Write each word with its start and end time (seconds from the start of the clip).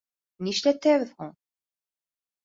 —Ни 0.45 0.53
эшләтәбеҙ 0.53 1.11
һуң? 1.19 1.29